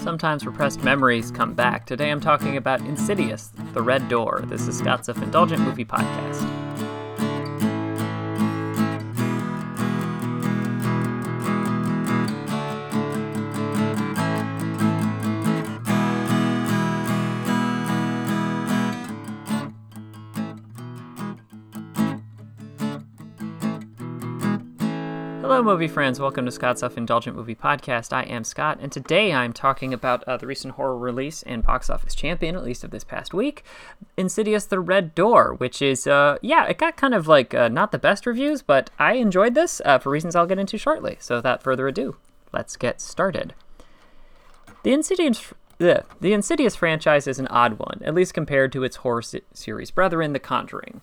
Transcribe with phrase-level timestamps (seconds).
[0.00, 1.84] Sometimes repressed memories come back.
[1.84, 4.44] Today I'm talking about Insidious, The Red Door.
[4.46, 6.69] This is Scott's Indulgent Movie Podcast.
[25.50, 26.20] Hello, movie friends.
[26.20, 28.12] Welcome to Scott's Self Indulgent Movie Podcast.
[28.12, 31.90] I am Scott, and today I'm talking about uh, the recent horror release and box
[31.90, 33.64] office champion, at least of this past week,
[34.16, 37.90] Insidious The Red Door, which is, uh, yeah, it got kind of like uh, not
[37.90, 41.16] the best reviews, but I enjoyed this uh, for reasons I'll get into shortly.
[41.18, 42.14] So without further ado,
[42.52, 43.52] let's get started.
[44.84, 48.96] The Insidious the, the Insidious franchise is an odd one, at least compared to its
[48.96, 49.22] horror
[49.54, 51.00] series brethren, The Conjuring.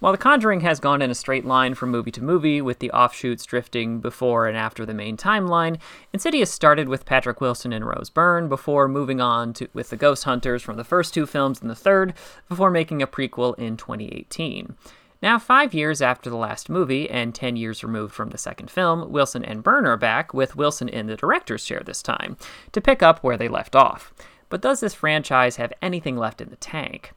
[0.00, 2.90] While The Conjuring has gone in a straight line from movie to movie, with the
[2.90, 5.78] offshoots drifting before and after the main timeline,
[6.12, 10.24] Insidious started with Patrick Wilson and Rose Byrne before moving on to, with the Ghost
[10.24, 12.12] Hunters from the first two films and the third,
[12.48, 14.74] before making a prequel in 2018.
[15.22, 19.10] Now, five years after the last movie, and ten years removed from the second film,
[19.10, 22.36] Wilson and Byrne are back, with Wilson in the director's chair this time,
[22.72, 24.12] to pick up where they left off.
[24.48, 27.12] But does this franchise have anything left in the tank?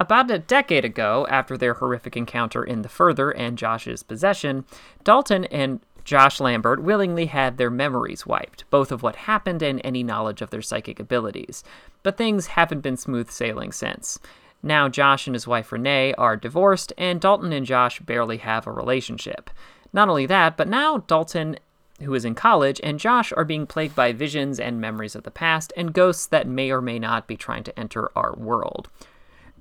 [0.00, 4.64] About a decade ago, after their horrific encounter in The Further and Josh's possession,
[5.04, 10.02] Dalton and Josh Lambert willingly had their memories wiped, both of what happened and any
[10.02, 11.62] knowledge of their psychic abilities.
[12.02, 14.18] But things haven't been smooth sailing since.
[14.64, 18.72] Now, Josh and his wife Renee are divorced, and Dalton and Josh barely have a
[18.72, 19.50] relationship.
[19.92, 21.58] Not only that, but now Dalton,
[22.00, 25.30] who is in college, and Josh are being plagued by visions and memories of the
[25.30, 28.88] past and ghosts that may or may not be trying to enter our world.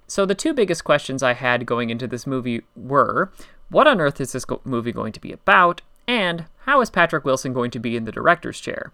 [0.07, 3.29] So, the two biggest questions I had going into this movie were
[3.69, 5.81] what on earth is this movie going to be about?
[6.07, 8.93] And how is Patrick Wilson going to be in the director's chair?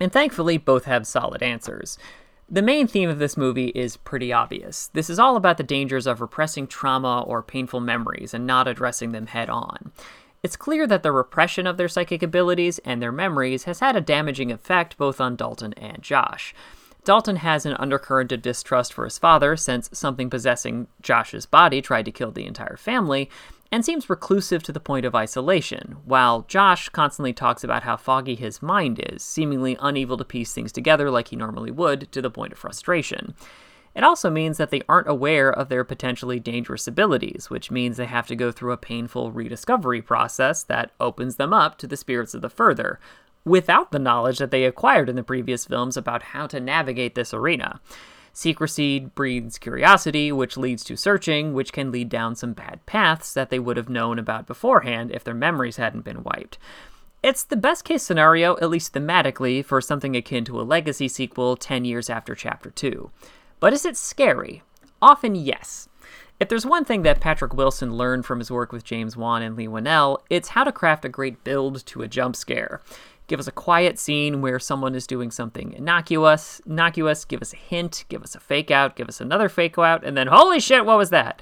[0.00, 1.98] And thankfully, both have solid answers.
[2.52, 4.88] The main theme of this movie is pretty obvious.
[4.88, 9.12] This is all about the dangers of repressing trauma or painful memories and not addressing
[9.12, 9.92] them head on.
[10.42, 14.00] It's clear that the repression of their psychic abilities and their memories has had a
[14.00, 16.52] damaging effect both on Dalton and Josh.
[17.04, 22.06] Dalton has an undercurrent of distrust for his father since something possessing Josh's body tried
[22.06, 23.30] to kill the entire family,
[23.72, 28.34] and seems reclusive to the point of isolation, while Josh constantly talks about how foggy
[28.34, 32.30] his mind is, seemingly unable to piece things together like he normally would, to the
[32.30, 33.34] point of frustration.
[33.94, 38.06] It also means that they aren't aware of their potentially dangerous abilities, which means they
[38.06, 42.34] have to go through a painful rediscovery process that opens them up to the spirits
[42.34, 43.00] of the further,
[43.44, 47.32] without the knowledge that they acquired in the previous films about how to navigate this
[47.34, 47.80] arena.
[48.32, 53.50] Secrecy breeds curiosity, which leads to searching, which can lead down some bad paths that
[53.50, 56.58] they would have known about beforehand if their memories hadn't been wiped.
[57.22, 61.56] It's the best case scenario, at least thematically, for something akin to a legacy sequel
[61.56, 63.10] 10 years after Chapter 2.
[63.58, 64.62] But is it scary?
[65.02, 65.88] Often, yes.
[66.40, 69.54] If there's one thing that Patrick Wilson learned from his work with James Wan and
[69.54, 72.80] Leigh Whannell, it's how to craft a great build to a jump scare.
[73.30, 77.56] Give us a quiet scene where someone is doing something innocuous, innocuous, give us a
[77.56, 80.84] hint, give us a fake out, give us another fake out, and then holy shit,
[80.84, 81.40] what was that?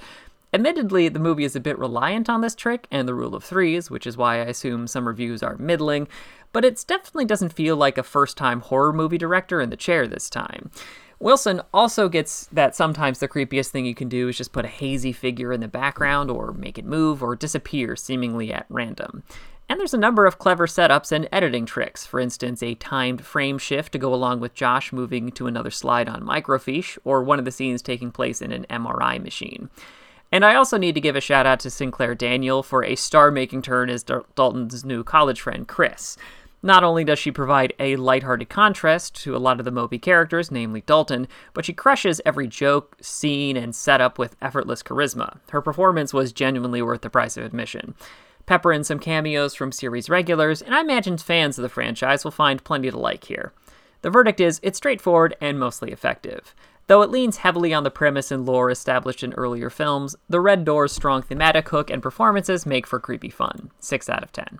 [0.53, 3.89] Admittedly, the movie is a bit reliant on this trick and the rule of threes,
[3.89, 6.07] which is why I assume some reviews are middling,
[6.51, 10.05] but it definitely doesn't feel like a first time horror movie director in the chair
[10.05, 10.69] this time.
[11.17, 14.67] Wilson also gets that sometimes the creepiest thing you can do is just put a
[14.67, 19.23] hazy figure in the background or make it move or disappear seemingly at random.
[19.69, 22.03] And there's a number of clever setups and editing tricks.
[22.03, 26.09] For instance, a timed frame shift to go along with Josh moving to another slide
[26.09, 29.69] on microfiche, or one of the scenes taking place in an MRI machine.
[30.31, 33.29] And I also need to give a shout out to Sinclair Daniel for a star
[33.29, 36.17] making turn as Dalton's new college friend, Chris.
[36.63, 40.49] Not only does she provide a lighthearted contrast to a lot of the Moby characters,
[40.49, 45.39] namely Dalton, but she crushes every joke, scene, and setup with effortless charisma.
[45.51, 47.93] Her performance was genuinely worth the price of admission
[48.45, 52.31] pepper in some cameos from series regulars, and I imagine fans of the franchise will
[52.31, 53.53] find plenty to like here.
[54.01, 56.55] The verdict is it's straightforward and mostly effective.
[56.87, 60.65] Though it leans heavily on the premise and lore established in earlier films, The Red
[60.65, 63.69] Door's strong thematic hook and performances make for creepy fun.
[63.79, 64.59] 6 out of 10.